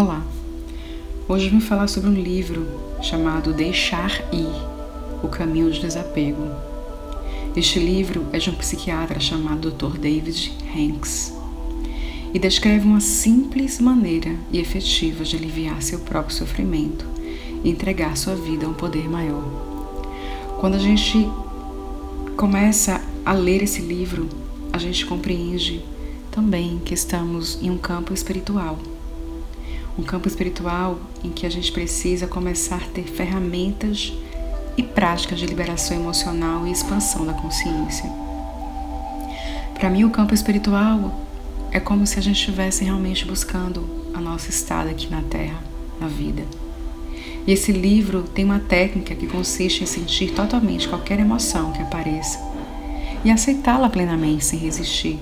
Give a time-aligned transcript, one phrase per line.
[0.00, 0.24] Olá!
[1.28, 2.64] Hoje vim falar sobre um livro
[3.02, 4.46] chamado Deixar Ir
[5.24, 6.46] O Caminho do Desapego.
[7.56, 9.98] Este livro é de um psiquiatra chamado Dr.
[9.98, 11.34] David Hanks
[12.32, 17.04] e descreve uma simples maneira e efetiva de aliviar seu próprio sofrimento
[17.64, 19.42] e entregar sua vida a um poder maior.
[20.60, 21.28] Quando a gente
[22.36, 24.28] começa a ler esse livro,
[24.72, 25.84] a gente compreende
[26.30, 28.78] também que estamos em um campo espiritual.
[29.98, 34.12] Um campo espiritual em que a gente precisa começar a ter ferramentas
[34.76, 38.08] e práticas de liberação emocional e expansão da consciência.
[39.74, 41.20] Para mim, o campo espiritual
[41.72, 45.62] é como se a gente estivesse realmente buscando a nossa estada aqui na Terra,
[46.00, 46.44] na vida.
[47.46, 52.38] E esse livro tem uma técnica que consiste em sentir totalmente qualquer emoção que apareça
[53.24, 55.18] e aceitá-la plenamente sem resistir.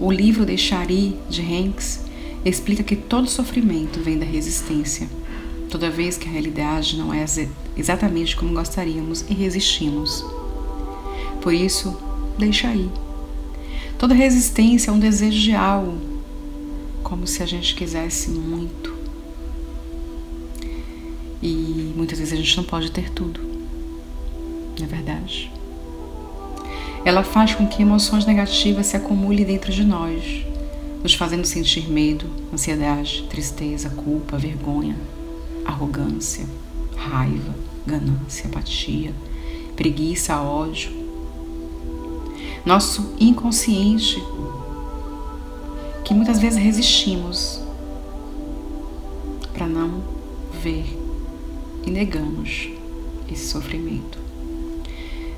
[0.00, 2.01] O livro Deixar Ir, de Hanks,
[2.44, 5.08] explica que todo sofrimento vem da resistência,
[5.70, 7.24] toda vez que a realidade não é
[7.76, 10.24] exatamente como gostaríamos e resistimos.
[11.40, 11.96] Por isso,
[12.38, 12.90] deixa ir.
[13.98, 15.98] Toda resistência é um desejo de algo,
[17.02, 18.92] como se a gente quisesse muito.
[21.40, 23.40] E muitas vezes a gente não pode ter tudo,
[24.78, 25.50] não é verdade?
[27.04, 30.22] Ela faz com que emoções negativas se acumulem dentro de nós,
[31.02, 34.96] nos fazendo sentir medo, ansiedade, tristeza, culpa, vergonha,
[35.64, 36.46] arrogância,
[36.96, 37.54] raiva,
[37.86, 39.12] ganância, apatia,
[39.74, 40.90] preguiça, ódio.
[42.64, 44.22] Nosso inconsciente,
[46.04, 47.60] que muitas vezes resistimos
[49.52, 50.02] para não
[50.62, 50.86] ver
[51.84, 52.70] e negamos
[53.30, 54.18] esse sofrimento.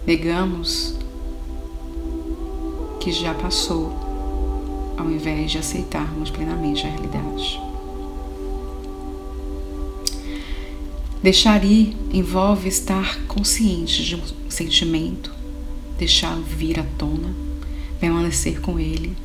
[0.07, 0.97] Negamos
[3.01, 4.04] que já passou,
[4.97, 7.61] ao invés de aceitarmos plenamente a realidade.
[11.23, 15.33] Deixar ir envolve estar consciente de um sentimento,
[15.99, 17.35] deixá-lo vir à tona,
[17.99, 19.17] permanecer com ele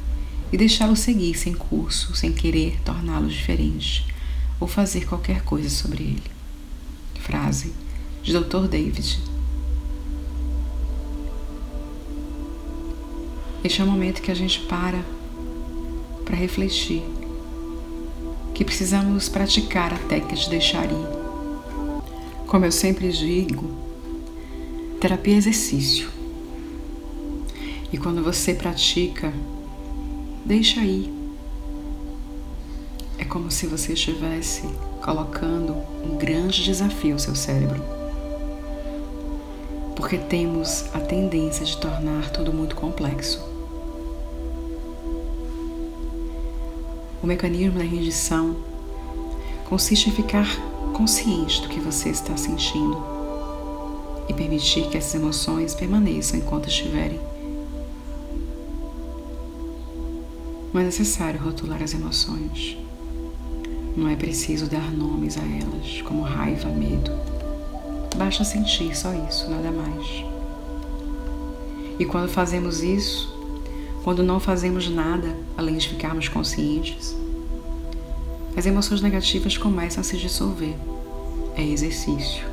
[0.51, 4.05] e deixá-lo seguir sem curso, sem querer torná-lo diferente
[4.59, 6.23] ou fazer qualquer coisa sobre ele.
[7.19, 7.73] Frase
[8.23, 8.67] de Dr.
[8.67, 9.19] David
[13.61, 15.03] Este é o momento que a gente para
[16.29, 17.01] para refletir
[18.53, 21.07] que precisamos praticar a técnica de deixar ir.
[22.45, 23.67] Como eu sempre digo,
[25.01, 26.07] terapia é exercício.
[27.91, 29.33] E quando você pratica,
[30.45, 31.11] deixa ir.
[33.17, 34.69] É como se você estivesse
[35.03, 35.73] colocando
[36.05, 37.83] um grande desafio ao seu cérebro.
[39.95, 43.48] Porque temos a tendência de tornar tudo muito complexo.
[47.21, 48.55] O mecanismo da rendição
[49.67, 50.47] consiste em ficar
[50.93, 52.97] consciente do que você está sentindo
[54.29, 57.19] e permitir que essas emoções permaneçam enquanto estiverem.
[60.73, 62.77] Não é necessário rotular as emoções.
[63.97, 67.11] Não é preciso dar nomes a elas, como raiva, medo.
[68.15, 70.23] Basta sentir só isso, nada mais.
[71.97, 73.38] E quando fazemos isso,
[74.03, 77.15] quando não fazemos nada além de ficarmos conscientes,
[78.55, 80.75] as emoções negativas começam a se dissolver.
[81.55, 82.45] É exercício.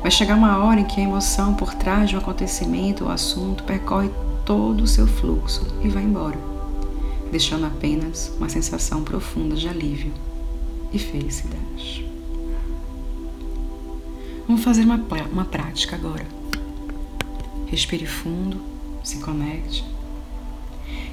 [0.00, 3.64] Vai chegar uma hora em que a emoção por trás de um acontecimento ou assunto
[3.64, 4.10] percorre
[4.44, 6.38] todo o seu fluxo e vai embora,
[7.30, 10.12] deixando apenas uma sensação profunda de alívio
[10.92, 12.06] e felicidade.
[14.46, 16.26] Vamos fazer uma, uma prática agora.
[17.66, 18.58] Respire fundo,
[19.04, 19.84] se conecte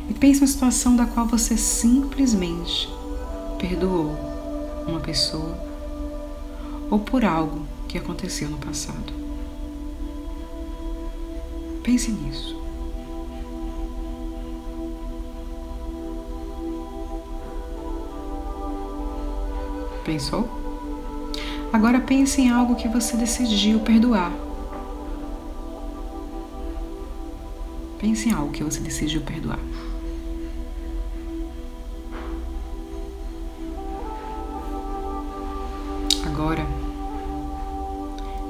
[0.10, 2.90] e pense na situação da qual você simplesmente
[3.58, 4.16] perdoou
[4.88, 5.58] uma pessoa
[6.90, 9.14] ou por algo que aconteceu no passado.
[11.84, 12.56] Pense nisso.
[20.04, 20.50] Pensou?
[21.74, 24.32] Agora pense em algo que você decidiu perdoar.
[28.00, 29.60] Pense em algo que você decidiu perdoar.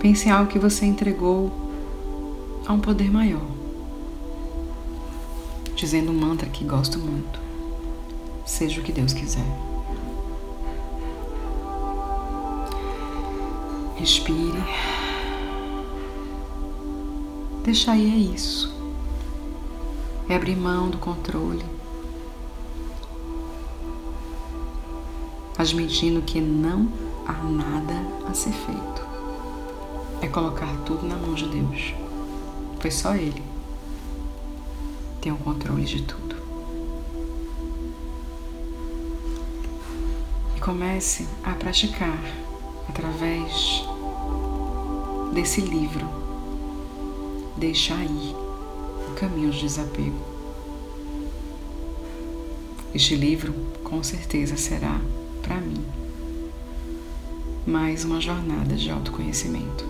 [0.06, 1.52] Pense em algo que você entregou
[2.68, 3.42] a um poder maior,
[5.76, 7.40] dizendo um mantra que gosto muito.
[8.46, 9.48] Seja o que Deus quiser.
[13.96, 14.64] Respire.
[17.64, 18.72] Deixa aí é isso.
[20.30, 21.66] É abrir mão do controle
[25.58, 26.92] admitindo que não
[27.26, 27.96] há nada
[28.30, 29.05] a ser feito.
[30.22, 31.94] É colocar tudo na mão de Deus,
[32.82, 33.44] pois só Ele
[35.22, 36.36] tem o controle de tudo.
[40.56, 42.20] E comece a praticar
[42.88, 43.84] através
[45.34, 46.08] desse livro,
[47.58, 48.36] deixar ir
[49.10, 50.20] o caminho de desapego.
[52.94, 53.54] Este livro
[53.84, 55.02] com certeza será
[55.42, 55.84] para mim
[57.68, 59.86] mais uma jornada de autoconhecimento,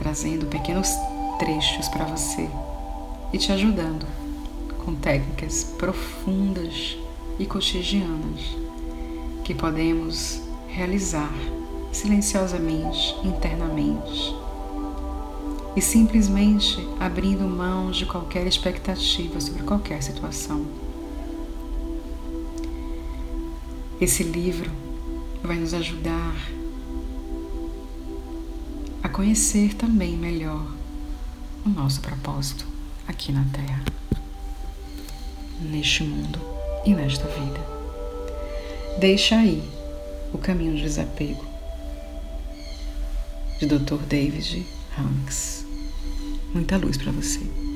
[0.00, 0.88] trazendo pequenos
[1.38, 2.48] trechos para você
[3.34, 4.06] e te ajudando
[4.82, 6.96] com técnicas profundas
[7.38, 8.56] e cotidianas
[9.44, 11.32] que podemos realizar
[11.92, 14.34] silenciosamente, internamente
[15.76, 20.64] e simplesmente abrindo mão de qualquer expectativa sobre qualquer situação.
[24.00, 24.70] Esse livro
[25.42, 26.34] vai nos ajudar
[29.20, 30.74] conhecer também melhor
[31.66, 32.66] o nosso propósito
[33.06, 33.84] aqui na Terra,
[35.60, 36.38] neste mundo
[36.86, 37.60] e nesta vida.
[38.98, 39.62] Deixa aí
[40.32, 41.44] o caminho de desapego
[43.58, 43.98] de Dr.
[44.08, 44.66] David
[44.98, 45.66] Hanks.
[46.54, 47.69] Muita luz para você.